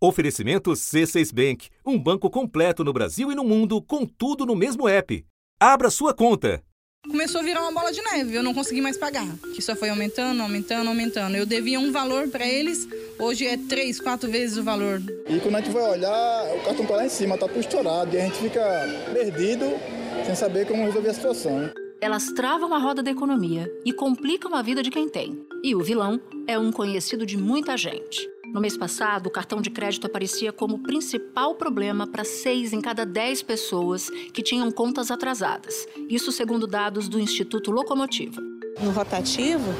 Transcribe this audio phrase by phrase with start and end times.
[0.00, 4.88] Oferecimento C6 Bank, um banco completo no Brasil e no mundo, com tudo no mesmo
[4.88, 5.26] app.
[5.58, 6.62] Abra sua conta.
[7.10, 9.26] Começou a virar uma bola de neve, eu não consegui mais pagar.
[9.56, 11.36] Que só foi aumentando, aumentando, aumentando.
[11.36, 12.86] Eu devia um valor para eles,
[13.18, 15.02] hoje é três, quatro vezes o valor.
[15.28, 18.14] E quando a gente vai olhar, o cartão tá lá em cima, tá tudo estourado
[18.14, 18.62] e a gente fica
[19.12, 19.64] perdido
[20.24, 21.72] sem saber como resolver a situação.
[22.00, 25.44] Elas travam a roda da economia e complicam a vida de quem tem.
[25.64, 28.37] E o vilão é um conhecido de muita gente.
[28.52, 32.80] No mês passado, o cartão de crédito aparecia como o principal problema para seis em
[32.80, 35.86] cada dez pessoas que tinham contas atrasadas.
[36.08, 38.40] Isso segundo dados do Instituto Locomotiva.
[38.82, 39.74] No rotativo,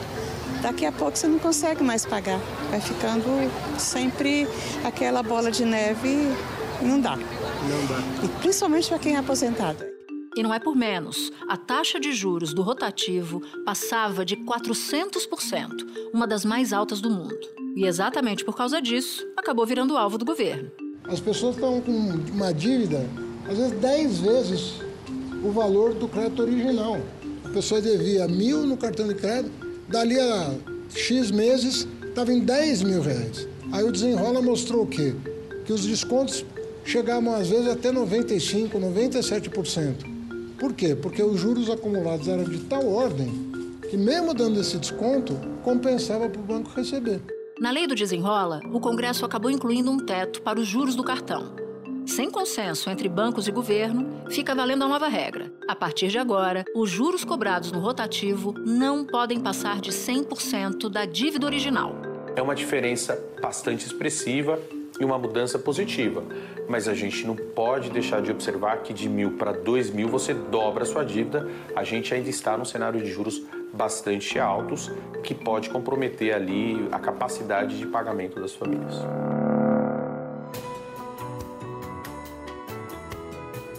[0.60, 2.38] daqui a pouco você não consegue mais pagar.
[2.70, 3.24] Vai ficando
[3.78, 4.46] sempre
[4.84, 6.08] aquela bola de neve
[6.82, 7.16] e não dá.
[7.16, 8.24] Não dá.
[8.24, 9.82] E principalmente para quem é aposentado.
[10.36, 11.32] E não é por menos.
[11.48, 17.57] A taxa de juros do rotativo passava de 400%, uma das mais altas do mundo.
[17.78, 20.68] E exatamente por causa disso, acabou virando alvo do governo.
[21.04, 23.06] As pessoas estão com uma dívida,
[23.48, 24.72] às vezes 10 vezes
[25.44, 26.98] o valor do crédito original.
[27.44, 29.52] A pessoa devia mil no cartão de crédito,
[29.88, 30.56] dali a
[30.92, 33.46] X meses estava em 10 mil reais.
[33.70, 35.14] Aí o desenrola mostrou o quê?
[35.64, 36.44] Que os descontos
[36.84, 39.94] chegavam às vezes até 95%, 97%.
[40.58, 40.96] Por quê?
[40.96, 43.32] Porque os juros acumulados eram de tal ordem
[43.88, 47.37] que, mesmo dando esse desconto, compensava para o banco receber.
[47.60, 51.56] Na lei do desenrola, o Congresso acabou incluindo um teto para os juros do cartão.
[52.06, 55.52] Sem consenso entre bancos e governo, fica valendo a nova regra.
[55.66, 61.04] A partir de agora, os juros cobrados no rotativo não podem passar de 100% da
[61.04, 61.96] dívida original.
[62.36, 64.56] É uma diferença bastante expressiva
[65.00, 66.22] e uma mudança positiva.
[66.68, 70.32] Mas a gente não pode deixar de observar que de mil para dois mil você
[70.32, 71.48] dobra a sua dívida.
[71.74, 74.90] A gente ainda está num cenário de juros bastante altos
[75.22, 78.94] que pode comprometer ali a capacidade de pagamento das famílias.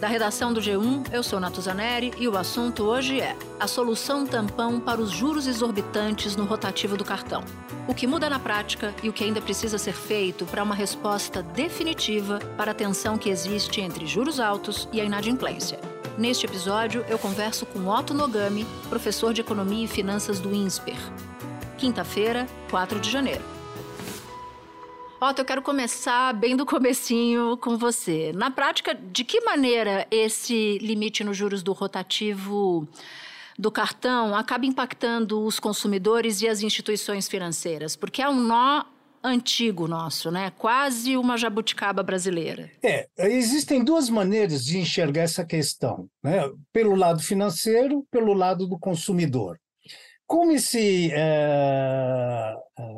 [0.00, 4.80] Da redação do G1, eu sou Natuzaneri e o assunto hoje é a solução tampão
[4.80, 7.44] para os juros exorbitantes no rotativo do cartão.
[7.86, 11.42] O que muda na prática e o que ainda precisa ser feito para uma resposta
[11.42, 15.89] definitiva para a tensão que existe entre juros altos e a inadimplência.
[16.18, 20.98] Neste episódio, eu converso com Otto Nogami, professor de Economia e Finanças do INSPER.
[21.78, 23.42] Quinta-feira, 4 de janeiro.
[25.20, 28.32] Otto, eu quero começar bem do comecinho com você.
[28.34, 32.86] Na prática, de que maneira esse limite nos juros do rotativo
[33.58, 37.96] do cartão acaba impactando os consumidores e as instituições financeiras?
[37.96, 38.84] Porque é um nó
[39.22, 40.50] antigo nosso, né?
[40.58, 42.70] Quase uma jabuticaba brasileira.
[42.82, 46.40] É, existem duas maneiras de enxergar essa questão, né?
[46.72, 49.58] Pelo lado financeiro, pelo lado do consumidor.
[50.26, 52.54] Como esse, é,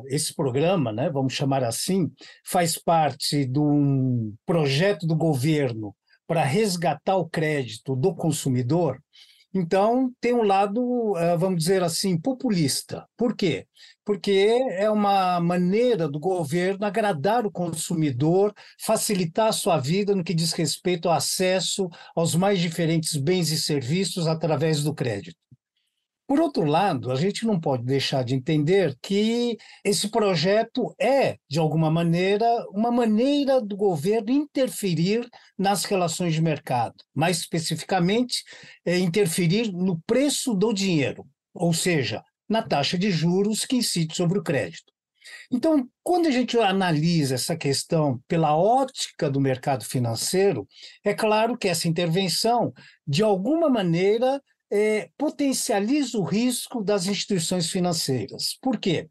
[0.08, 2.12] esse programa, né, vamos chamar assim,
[2.44, 5.94] faz parte de um projeto do governo
[6.26, 8.98] para resgatar o crédito do consumidor,
[9.54, 13.06] então, tem um lado, eh, vamos dizer assim, populista.
[13.16, 13.66] Por quê?
[14.04, 20.34] Porque é uma maneira do governo agradar o consumidor, facilitar a sua vida no que
[20.34, 25.41] diz respeito ao acesso aos mais diferentes bens e serviços através do crédito.
[26.26, 31.58] Por outro lado, a gente não pode deixar de entender que esse projeto é, de
[31.58, 35.28] alguma maneira, uma maneira do governo interferir
[35.58, 38.44] nas relações de mercado, mais especificamente,
[38.84, 44.38] é interferir no preço do dinheiro, ou seja, na taxa de juros que incide sobre
[44.38, 44.92] o crédito.
[45.50, 50.66] Então, quando a gente analisa essa questão pela ótica do mercado financeiro,
[51.04, 52.72] é claro que essa intervenção,
[53.06, 58.56] de alguma maneira, é, potencializa o risco das instituições financeiras.
[58.62, 59.08] Por quê?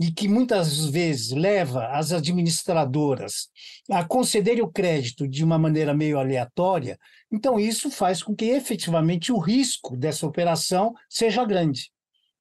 [0.00, 3.50] e que muitas vezes leva as administradoras
[3.90, 6.98] a concederem o crédito de uma maneira meio aleatória,
[7.30, 11.90] então isso faz com que efetivamente o risco dessa operação seja grande.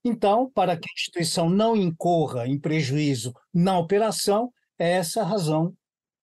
[0.06, 5.73] Então, para que a instituição não incorra em prejuízo na operação, é essa a razão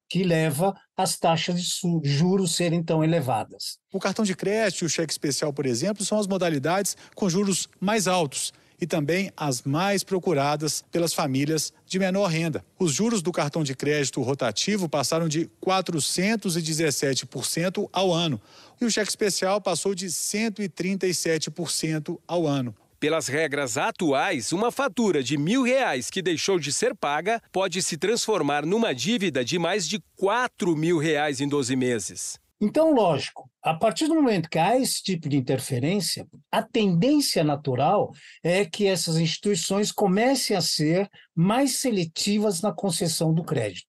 [0.09, 1.61] que leva as taxas
[2.01, 3.79] de juros serem tão elevadas.
[3.93, 7.69] O cartão de crédito e o cheque especial, por exemplo, são as modalidades com juros
[7.79, 12.65] mais altos e também as mais procuradas pelas famílias de menor renda.
[12.79, 18.41] Os juros do cartão de crédito rotativo passaram de 417% ao ano
[18.81, 22.75] e o cheque especial passou de 137% ao ano.
[22.99, 27.99] Pelas regras atuais, uma fatura de mil reais que deixou de ser paga pode se
[27.99, 32.41] transformar numa dívida de mais de quatro mil reais em 12 meses.
[32.59, 38.13] Então, lógico, a partir do momento que há esse tipo de interferência, a tendência natural
[38.41, 43.89] é que essas instituições comecem a ser mais seletivas na concessão do crédito.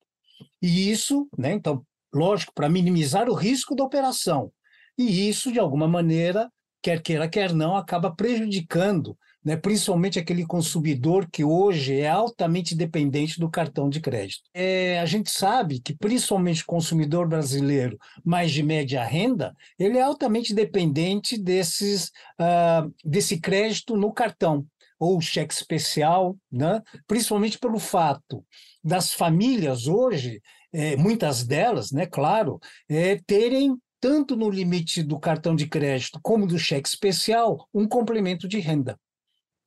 [0.60, 4.52] E isso, né, então, lógico, para minimizar o risco da operação.
[4.98, 6.52] E isso, de alguma maneira,
[6.82, 13.40] quer queira, quer não, acaba prejudicando, né, principalmente aquele consumidor que hoje é altamente dependente
[13.40, 14.44] do cartão de crédito.
[14.54, 20.02] É, a gente sabe que, principalmente o consumidor brasileiro mais de média renda, ele é
[20.02, 24.66] altamente dependente desses, uh, desse crédito no cartão
[25.00, 26.82] ou cheque especial, né?
[27.06, 28.44] principalmente pelo fato
[28.84, 30.42] das famílias hoje,
[30.74, 32.60] é, muitas delas, né, claro,
[32.90, 38.48] é, terem tanto no limite do cartão de crédito como do cheque especial, um complemento
[38.48, 39.00] de renda.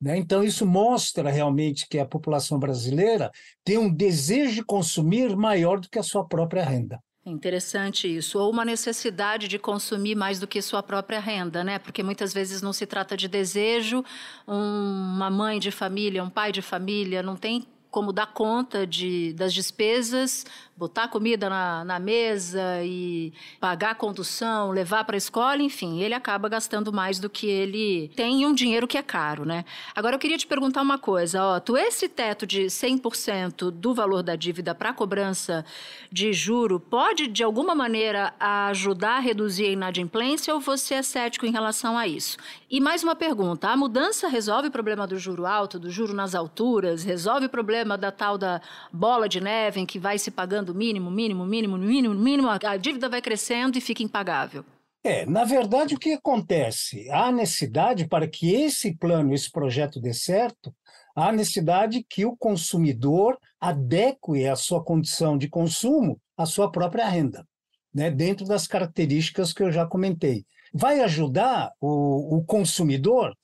[0.01, 0.17] Né?
[0.17, 3.31] Então, isso mostra realmente que a população brasileira
[3.63, 6.99] tem um desejo de consumir maior do que a sua própria renda.
[7.23, 11.77] É interessante isso, ou uma necessidade de consumir mais do que sua própria renda, né?
[11.77, 14.03] Porque muitas vezes não se trata de desejo.
[14.47, 19.53] uma mãe de família, um pai de família não tem como dar conta de, das
[19.53, 20.45] despesas,
[20.77, 26.13] botar comida na, na mesa e pagar a condução, levar para a escola, enfim, ele
[26.13, 29.65] acaba gastando mais do que ele tem um dinheiro que é caro, né?
[29.93, 34.23] Agora eu queria te perguntar uma coisa, ó, tu esse teto de 100% do valor
[34.23, 35.63] da dívida para cobrança
[36.11, 41.45] de juro pode de alguma maneira ajudar a reduzir a inadimplência ou você é cético
[41.45, 42.37] em relação a isso?
[42.69, 46.33] E mais uma pergunta, a mudança resolve o problema do juro alto, do juro nas
[46.33, 48.61] alturas, resolve o problema da tal da
[48.91, 53.09] bola de neve em que vai se pagando mínimo, mínimo, mínimo, mínimo, mínimo, a dívida
[53.09, 54.63] vai crescendo e fica impagável.
[55.03, 57.09] É, na verdade, o que acontece?
[57.09, 60.73] Há necessidade para que esse plano, esse projeto dê certo,
[61.15, 67.47] há necessidade que o consumidor adeque a sua condição de consumo à sua própria renda,
[67.93, 70.45] né, dentro das características que eu já comentei.
[70.73, 73.35] Vai ajudar o, o consumidor?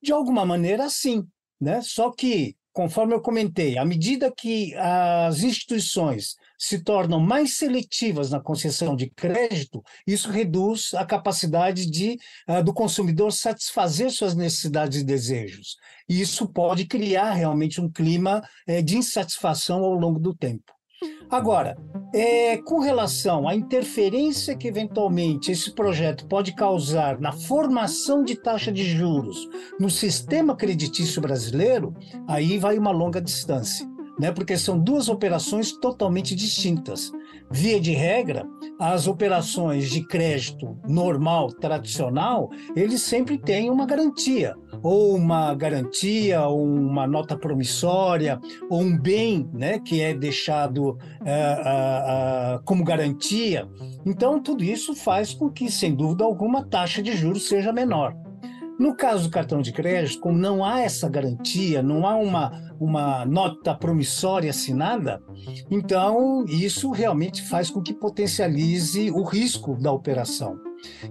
[0.00, 1.26] De alguma maneira, sim.
[1.60, 1.80] Né?
[1.80, 8.40] Só que, conforme eu comentei, à medida que as instituições se tornam mais seletivas na
[8.40, 15.04] concessão de crédito, isso reduz a capacidade de, uh, do consumidor satisfazer suas necessidades e
[15.04, 15.76] desejos.
[16.08, 20.72] E isso pode criar realmente um clima uh, de insatisfação ao longo do tempo.
[21.30, 21.76] Agora,
[22.14, 28.70] é, com relação à interferência que eventualmente esse projeto pode causar na formação de taxa
[28.70, 29.48] de juros
[29.80, 31.94] no sistema creditício brasileiro,
[32.28, 34.30] aí vai uma longa distância né?
[34.32, 37.10] porque são duas operações totalmente distintas.
[37.50, 38.46] Via de regra,
[38.78, 46.64] as operações de crédito normal, tradicional, eles sempre têm uma garantia, ou uma garantia, ou
[46.64, 53.68] uma nota promissória, ou um bem né, que é deixado é, como garantia.
[54.06, 58.16] Então, tudo isso faz com que, sem dúvida alguma, a taxa de juros seja menor.
[58.82, 63.24] No caso do cartão de crédito, como não há essa garantia, não há uma, uma
[63.24, 65.22] nota promissória assinada,
[65.70, 70.58] então isso realmente faz com que potencialize o risco da operação.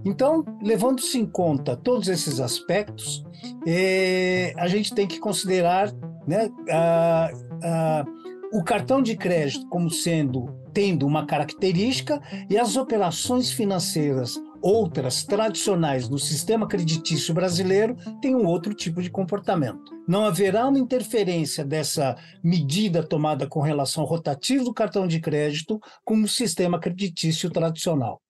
[0.04, 3.24] Então, levando-se em conta todos esses aspectos,
[3.66, 5.94] é, a gente tem que considerar
[6.28, 7.30] né, a,
[7.64, 8.06] a,
[8.52, 16.08] o cartão de crédito como sendo tendo uma característica e as operações financeiras outras tradicionais
[16.08, 19.92] no sistema creditício brasileiro têm um outro tipo de comportamento.
[20.08, 25.80] Não haverá uma interferência dessa medida tomada com relação ao rotativo do cartão de crédito
[26.04, 28.22] com o sistema creditício tradicional.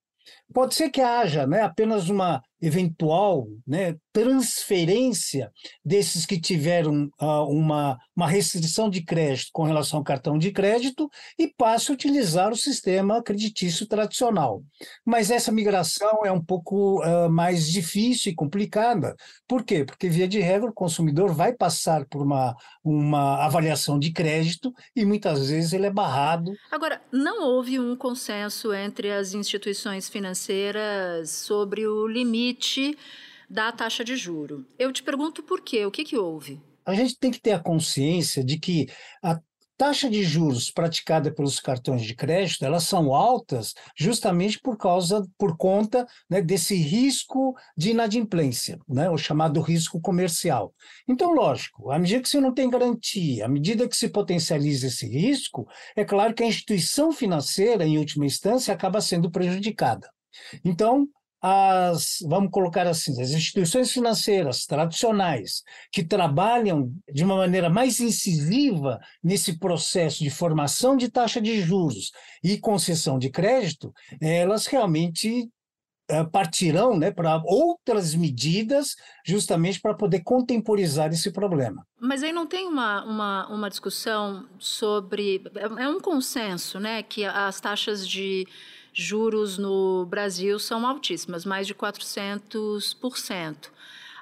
[0.53, 5.51] Pode ser que haja né, apenas uma eventual né, transferência
[5.83, 11.09] desses que tiveram uh, uma, uma restrição de crédito com relação ao cartão de crédito
[11.39, 14.61] e passe a utilizar o sistema creditício tradicional.
[15.03, 19.15] Mas essa migração é um pouco uh, mais difícil e complicada.
[19.47, 19.83] Por quê?
[19.83, 25.03] Porque, via de regra, o consumidor vai passar por uma, uma avaliação de crédito e
[25.03, 26.51] muitas vezes ele é barrado.
[26.69, 30.40] Agora, não houve um consenso entre as instituições financeiras
[31.25, 32.97] sobre o limite limite
[33.49, 34.65] da taxa de juro.
[34.79, 35.85] Eu te pergunto por quê?
[35.85, 36.59] O que, que houve?
[36.85, 38.87] a gente tem que ter a consciência de que
[39.23, 39.39] a
[39.77, 45.57] taxa de juros praticada pelos cartões de crédito, elas são altas justamente por causa, por
[45.57, 50.71] conta né, desse risco de inadimplência, né, o chamado risco comercial.
[51.07, 55.07] Então, lógico, à medida que você não tem garantia, à medida que se potencializa esse
[55.07, 60.07] risco, é claro que a instituição financeira, em última instância, acaba sendo prejudicada.
[60.63, 61.07] Então,
[61.41, 68.99] as, vamos colocar assim, as instituições financeiras tradicionais que trabalham de uma maneira mais incisiva
[69.23, 72.11] nesse processo de formação de taxa de juros
[72.43, 75.49] e concessão de crédito, elas realmente
[76.11, 78.95] eh, partirão né, para outras medidas
[79.25, 81.87] justamente para poder contemporizar esse problema.
[81.99, 85.41] Mas aí não tem uma, uma, uma discussão sobre.
[85.55, 88.45] É, é um consenso né, que as taxas de
[88.93, 93.69] juros no Brasil são altíssimas, mais de 400%.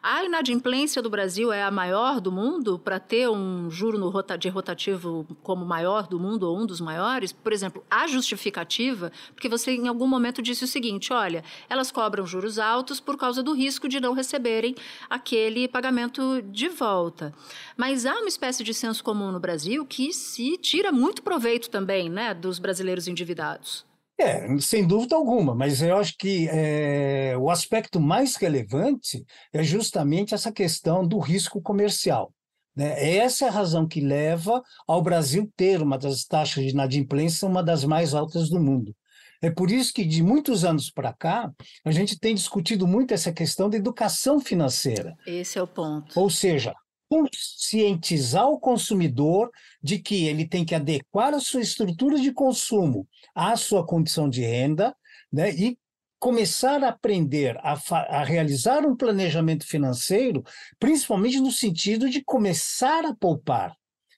[0.01, 3.99] A inadimplência do Brasil é a maior do mundo para ter um juro
[4.39, 7.33] de rotativo como maior do mundo ou um dos maiores?
[7.33, 12.25] Por exemplo, a justificativa, porque você em algum momento disse o seguinte: olha, elas cobram
[12.25, 14.73] juros altos por causa do risco de não receberem
[15.09, 17.33] aquele pagamento de volta.
[17.75, 22.09] Mas há uma espécie de senso comum no Brasil que se tira muito proveito também
[22.09, 23.88] né, dos brasileiros endividados.
[24.19, 30.33] É, sem dúvida alguma, mas eu acho que é, o aspecto mais relevante é justamente
[30.33, 32.33] essa questão do risco comercial.
[32.75, 33.15] Né?
[33.15, 37.63] Essa é a razão que leva ao Brasil ter uma das taxas de inadimplência, uma
[37.63, 38.93] das mais altas do mundo.
[39.41, 41.49] É por isso que, de muitos anos para cá,
[41.85, 45.15] a gente tem discutido muito essa questão da educação financeira.
[45.25, 46.19] Esse é o ponto.
[46.19, 46.75] Ou seja,
[47.09, 49.49] conscientizar o consumidor
[49.81, 54.41] de que ele tem que adequar a sua estrutura de consumo à sua condição de
[54.41, 54.95] renda,
[55.31, 55.77] né, e
[56.19, 60.43] começar a aprender a, a, realizar um planejamento financeiro,
[60.77, 63.75] principalmente no sentido de começar a poupar.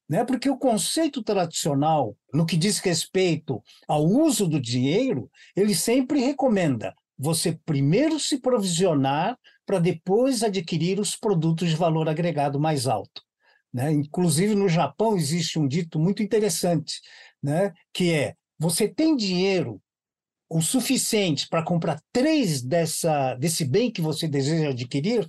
[0.09, 0.25] Né?
[0.25, 6.93] Porque o conceito tradicional, no que diz respeito ao uso do dinheiro, ele sempre recomenda
[7.17, 9.37] você primeiro se provisionar
[9.71, 13.21] para depois adquirir os produtos de valor agregado mais alto.
[13.73, 13.89] Né?
[13.93, 16.99] Inclusive, no Japão, existe um dito muito interessante,
[17.41, 17.71] né?
[17.93, 19.81] que é: você tem dinheiro
[20.49, 25.25] o suficiente para comprar três dessa, desse bem que você deseja adquirir?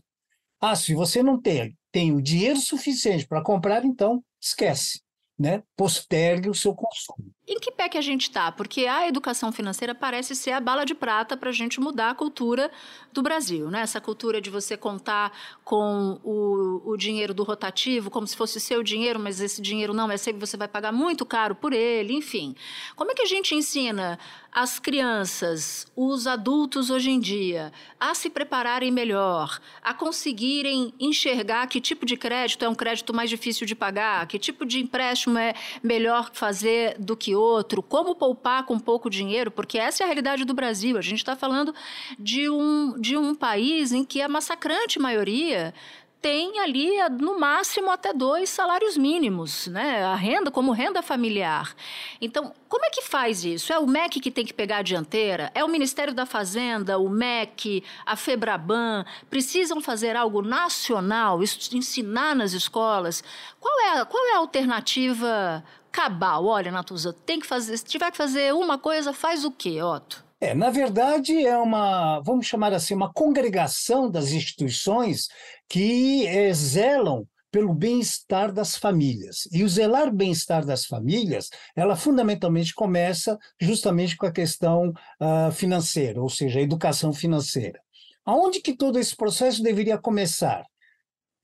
[0.61, 5.03] Ah, se você não tem, tem o dinheiro suficiente para comprar, então esquece
[5.39, 7.33] né, postergue o seu consumo.
[7.52, 8.50] Em que pé que a gente está?
[8.50, 12.14] Porque a educação financeira parece ser a bala de prata para a gente mudar a
[12.14, 12.71] cultura
[13.12, 13.82] do Brasil, né?
[13.82, 15.30] Essa cultura de você contar
[15.62, 20.11] com o, o dinheiro do rotativo como se fosse seu dinheiro, mas esse dinheiro não
[20.11, 22.56] é seu, você vai pagar muito caro por ele, enfim.
[22.97, 24.18] Como é que a gente ensina
[24.50, 31.80] as crianças, os adultos hoje em dia, a se prepararem melhor, a conseguirem enxergar que
[31.80, 35.54] tipo de crédito é um crédito mais difícil de pagar, que tipo de empréstimo é
[35.82, 37.42] melhor fazer do que outro,
[37.89, 40.97] como poupar com pouco dinheiro, porque essa é a realidade do Brasil.
[40.97, 41.75] A gente está falando
[42.19, 45.75] de um, de um país em que a massacrante maioria
[46.23, 50.05] tem ali no máximo até dois salários mínimos, né?
[50.05, 51.75] A renda como renda familiar.
[52.21, 53.73] Então, como é que faz isso?
[53.73, 55.51] É o MEC que tem que pegar a dianteira?
[55.53, 62.53] É o Ministério da Fazenda, o MEC, a Febraban precisam fazer algo nacional, ensinar nas
[62.53, 63.25] escolas?
[63.59, 66.47] Qual é a, qual é a alternativa cabal?
[66.47, 70.25] Olha, Natuza, tem que fazer, se tiver que fazer uma coisa, faz o quê, Otto?
[70.41, 75.29] É, na verdade, é uma, vamos chamar assim, uma congregação das instituições
[75.69, 79.47] que é, zelam pelo bem-estar das famílias.
[79.53, 84.89] E o zelar bem-estar das famílias, ela fundamentalmente começa justamente com a questão
[85.21, 87.79] uh, financeira, ou seja, a educação financeira.
[88.25, 90.65] Aonde que todo esse processo deveria começar?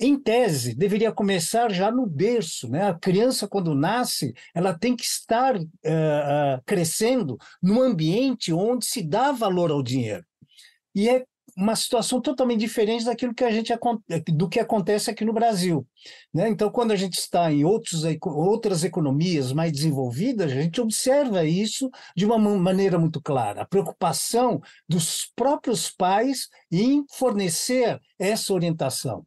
[0.00, 2.68] Em tese, deveria começar já no berço.
[2.68, 2.88] Né?
[2.88, 9.02] A criança, quando nasce, ela tem que estar uh, uh, crescendo num ambiente onde se
[9.02, 10.24] dá valor ao dinheiro.
[10.94, 11.24] E é
[11.56, 13.72] uma situação totalmente diferente daquilo que a gente
[14.28, 15.84] do que acontece aqui no Brasil.
[16.32, 16.48] Né?
[16.48, 21.90] Então, quando a gente está em outros, outras economias mais desenvolvidas, a gente observa isso
[22.16, 23.62] de uma maneira muito clara.
[23.62, 29.26] A preocupação dos próprios pais em fornecer essa orientação.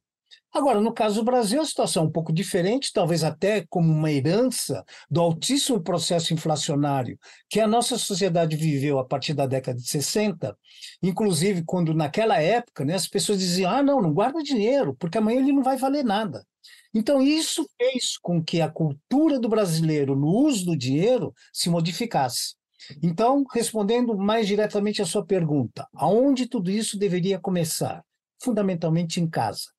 [0.53, 4.11] Agora, no caso do Brasil, a situação é um pouco diferente, talvez até como uma
[4.11, 7.17] herança do altíssimo processo inflacionário
[7.49, 10.57] que a nossa sociedade viveu a partir da década de 60,
[11.01, 15.39] inclusive quando naquela época né, as pessoas diziam: ah, não, não guarda dinheiro, porque amanhã
[15.39, 16.45] ele não vai valer nada.
[16.93, 22.55] Então, isso fez com que a cultura do brasileiro no uso do dinheiro se modificasse.
[23.01, 28.03] Então, respondendo mais diretamente à sua pergunta, aonde tudo isso deveria começar?
[28.41, 29.69] Fundamentalmente em casa.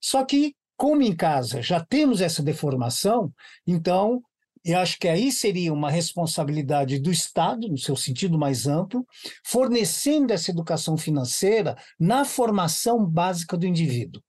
[0.00, 3.32] Só que como em casa já temos essa deformação,
[3.66, 4.22] então
[4.64, 9.06] eu acho que aí seria uma responsabilidade do Estado, no seu sentido mais amplo,
[9.44, 14.22] fornecendo essa educação financeira na formação básica do indivíduo.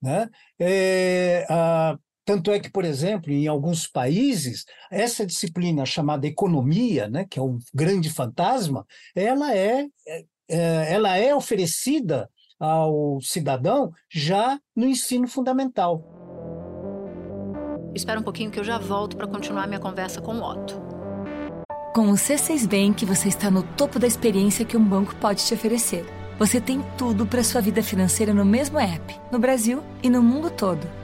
[0.00, 0.28] Né?
[0.58, 7.26] É, a, tanto é que, por exemplo, em alguns países, essa disciplina chamada economia, né,
[7.28, 14.58] que é um grande fantasma, ela é, é, é ela é oferecida ao cidadão já
[14.74, 16.02] no ensino fundamental.
[17.94, 20.82] Espera um pouquinho que eu já volto para continuar minha conversa com o Otto.
[21.94, 25.54] Com o C6 Bank, você está no topo da experiência que um banco pode te
[25.54, 26.04] oferecer.
[26.38, 30.50] Você tem tudo para sua vida financeira no mesmo app, no Brasil e no mundo
[30.50, 31.03] todo.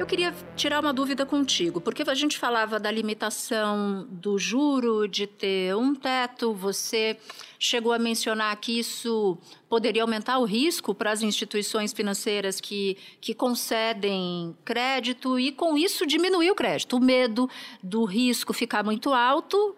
[0.00, 5.26] Eu queria tirar uma dúvida contigo, porque a gente falava da limitação do juro, de
[5.26, 7.18] ter um teto, você
[7.58, 9.36] chegou a mencionar que isso
[9.68, 16.06] poderia aumentar o risco para as instituições financeiras que, que concedem crédito e, com isso,
[16.06, 16.96] diminuir o crédito.
[16.96, 17.46] O medo
[17.82, 19.76] do risco ficar muito alto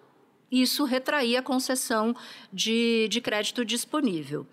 [0.53, 2.15] isso retraía a concessão
[2.53, 4.47] de, de crédito disponível.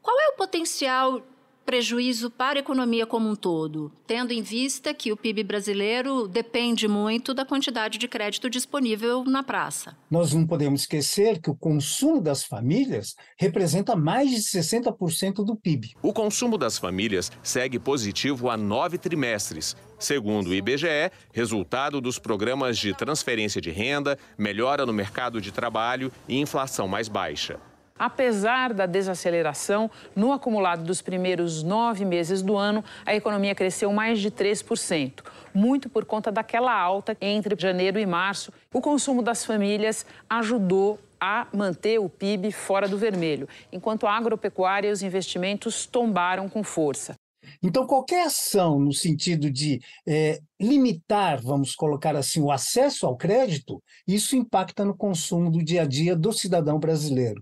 [0.00, 1.20] Qual é o potencial
[1.64, 6.86] prejuízo para a economia como um todo, tendo em vista que o PIB brasileiro depende
[6.86, 9.96] muito da quantidade de crédito disponível na praça.
[10.10, 15.94] Nós não podemos esquecer que o consumo das famílias representa mais de 60% do PIB.
[16.02, 22.76] O consumo das famílias segue positivo há nove trimestres, Segundo o IBGE, resultado dos programas
[22.76, 27.58] de transferência de renda, melhora no mercado de trabalho e inflação mais baixa.
[27.96, 34.20] Apesar da desaceleração, no acumulado dos primeiros nove meses do ano, a economia cresceu mais
[34.20, 35.22] de 3%,
[35.54, 38.52] muito por conta daquela alta entre janeiro e março.
[38.72, 44.88] O consumo das famílias ajudou a manter o PIB fora do vermelho, enquanto a agropecuária
[44.88, 47.14] e os investimentos tombaram com força.
[47.62, 53.80] Então, qualquer ação no sentido de é, limitar, vamos colocar assim, o acesso ao crédito,
[54.06, 57.40] isso impacta no consumo do dia a dia do cidadão brasileiro.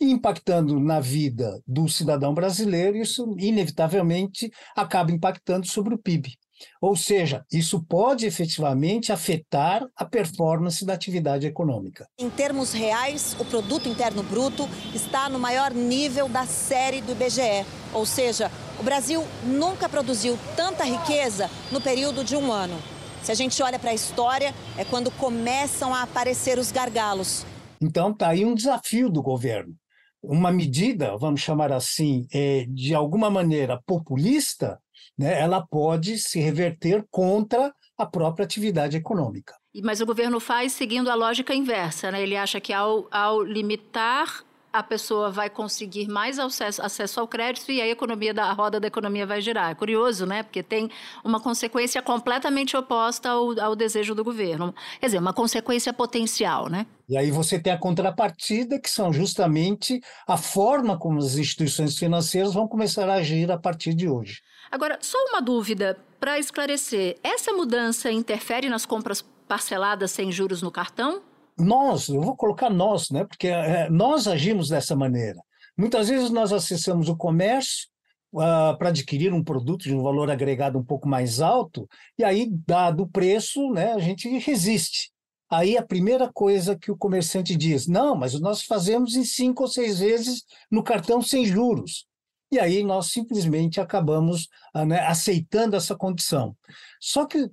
[0.00, 6.38] E impactando na vida do cidadão brasileiro, isso inevitavelmente acaba impactando sobre o PIB.
[6.80, 12.06] Ou seja, isso pode efetivamente afetar a performance da atividade econômica.
[12.18, 17.66] Em termos reais, o produto interno bruto está no maior nível da série do IBGE,
[17.92, 22.78] ou seja, o Brasil nunca produziu tanta riqueza no período de um ano.
[23.22, 27.44] Se a gente olha para a história, é quando começam a aparecer os gargalos.
[27.80, 29.74] Então, está aí um desafio do governo.
[30.22, 34.78] Uma medida, vamos chamar assim, é, de alguma maneira populista,
[35.18, 39.54] né, ela pode se reverter contra a própria atividade econômica.
[39.82, 42.22] Mas o governo faz seguindo a lógica inversa, né?
[42.22, 47.72] Ele acha que ao, ao limitar a pessoa vai conseguir mais acesso, acesso, ao crédito
[47.72, 49.70] e a economia da a roda da economia vai girar.
[49.70, 50.42] É curioso, né?
[50.42, 50.90] Porque tem
[51.24, 54.74] uma consequência completamente oposta ao, ao, desejo do governo.
[55.00, 56.86] Quer dizer, uma consequência potencial, né?
[57.08, 62.54] E aí você tem a contrapartida, que são justamente a forma como as instituições financeiras
[62.54, 64.40] vão começar a agir a partir de hoje.
[64.70, 70.70] Agora, só uma dúvida para esclarecer: essa mudança interfere nas compras parceladas sem juros no
[70.70, 71.22] cartão?
[71.60, 73.24] Nós, eu vou colocar nós, né?
[73.24, 75.40] Porque é, nós agimos dessa maneira.
[75.76, 77.88] Muitas vezes nós acessamos o comércio
[78.32, 82.48] uh, para adquirir um produto de um valor agregado um pouco mais alto, e aí,
[82.66, 85.10] dado o preço, né, a gente resiste.
[85.50, 89.68] Aí a primeira coisa que o comerciante diz: não, mas nós fazemos em cinco ou
[89.68, 92.06] seis vezes no cartão sem juros.
[92.52, 96.56] E aí nós simplesmente acabamos ah, né, aceitando essa condição.
[97.00, 97.48] Só que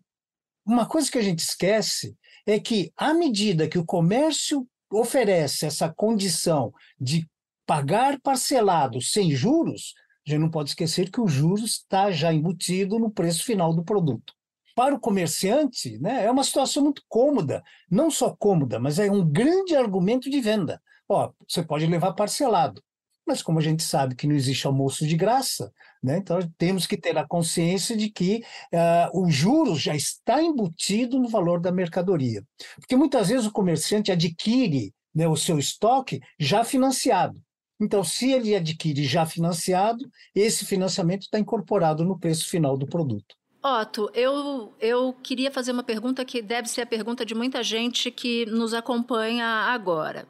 [0.65, 2.15] uma coisa que a gente esquece
[2.47, 7.29] é que, à medida que o comércio oferece essa condição de
[7.65, 9.93] pagar parcelado sem juros,
[10.25, 13.83] a gente não pode esquecer que o juros está já embutido no preço final do
[13.83, 14.33] produto.
[14.73, 19.27] Para o comerciante, né, é uma situação muito cômoda, não só cômoda, mas é um
[19.29, 20.81] grande argumento de venda.
[21.09, 22.81] Ó, você pode levar parcelado
[23.27, 26.17] mas como a gente sabe que não existe almoço de graça, né?
[26.17, 31.27] então temos que ter a consciência de que uh, o juros já está embutido no
[31.27, 32.43] valor da mercadoria.
[32.79, 37.41] Porque muitas vezes o comerciante adquire né, o seu estoque já financiado.
[37.79, 43.35] Então, se ele adquire já financiado, esse financiamento está incorporado no preço final do produto.
[43.63, 48.09] Otto, eu, eu queria fazer uma pergunta que deve ser a pergunta de muita gente
[48.09, 50.27] que nos acompanha agora.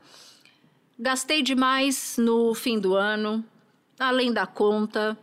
[1.00, 3.46] Gastei demais no fim do ano,
[4.00, 5.16] além da conta.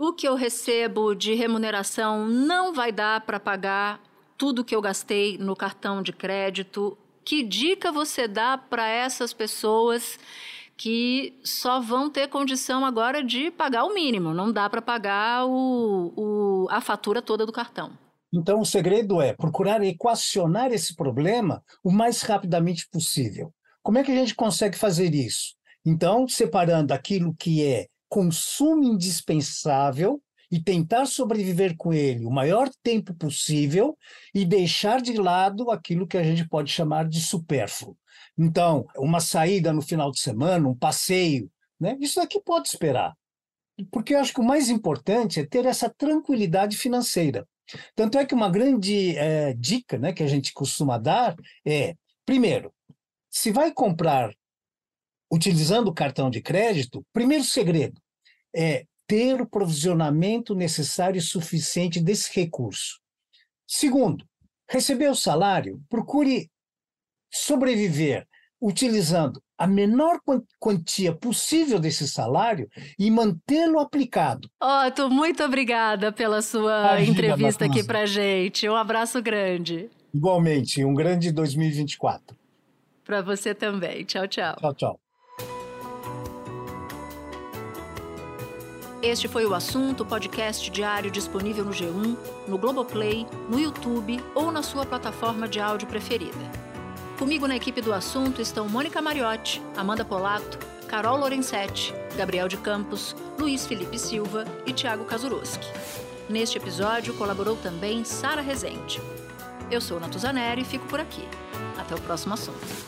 [0.00, 4.00] O que eu recebo de remuneração não vai dar para pagar
[4.38, 6.96] tudo que eu gastei no cartão de crédito.
[7.24, 10.18] Que dica você dá para essas pessoas
[10.78, 14.32] que só vão ter condição agora de pagar o mínimo?
[14.32, 17.90] Não dá para pagar o, o, a fatura toda do cartão.
[18.32, 23.52] Então, o segredo é procurar equacionar esse problema o mais rapidamente possível.
[23.88, 25.54] Como é que a gente consegue fazer isso?
[25.82, 30.22] Então, separando aquilo que é consumo indispensável
[30.52, 33.96] e tentar sobreviver com ele o maior tempo possível
[34.34, 37.96] e deixar de lado aquilo que a gente pode chamar de supérfluo.
[38.36, 41.96] Então, uma saída no final de semana, um passeio, né?
[41.98, 43.16] isso daqui pode esperar.
[43.90, 47.48] Porque eu acho que o mais importante é ter essa tranquilidade financeira.
[47.96, 51.34] Tanto é que uma grande é, dica né, que a gente costuma dar
[51.66, 51.94] é,
[52.26, 52.70] primeiro,
[53.30, 54.32] se vai comprar
[55.30, 58.00] utilizando o cartão de crédito, primeiro segredo
[58.54, 63.00] é ter o provisionamento necessário e suficiente desse recurso.
[63.66, 64.24] Segundo,
[64.68, 66.50] receber o salário, procure
[67.32, 68.26] sobreviver
[68.60, 70.20] utilizando a menor
[70.58, 74.48] quantia possível desse salário e mantê-lo aplicado.
[74.62, 78.68] Otto, muito obrigada pela sua Imagina, entrevista aqui para gente.
[78.68, 79.90] Um abraço grande.
[80.14, 82.37] Igualmente, um grande 2024.
[83.08, 84.04] Para você também.
[84.04, 84.54] Tchau, tchau.
[84.60, 85.00] Tchau, tchau.
[89.02, 94.62] Este foi o assunto podcast diário disponível no G1, no Globoplay, no YouTube ou na
[94.62, 96.36] sua plataforma de áudio preferida.
[97.18, 103.16] Comigo na equipe do assunto estão Mônica Mariotti, Amanda Polato, Carol Lorenzetti, Gabriel de Campos,
[103.38, 105.66] Luiz Felipe Silva e Tiago Kazuroski.
[106.28, 109.00] Neste episódio colaborou também Sara Rezende.
[109.70, 111.26] Eu sou Natuzaneri e fico por aqui.
[111.78, 112.87] Até o próximo assunto.